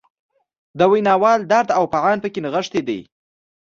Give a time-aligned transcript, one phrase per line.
[0.77, 2.99] د ویناوال درد او فعان پکې نغښتی دی.